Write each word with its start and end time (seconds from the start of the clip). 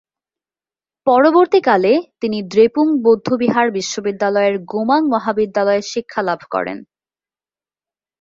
পরবর্তীকালে 1.07 1.91
তিনি 2.21 2.39
দ্রেপুং 2.43 2.85
বৌদ্ধবিহার 3.03 3.67
বিশ্ববিদ্যালয়ের 3.71 4.55
গোমাং 4.71 5.01
মহাবিদ্যালয়ে 5.09 5.83
শিক্ষালাভ 5.91 6.39
করেন। 6.51 6.77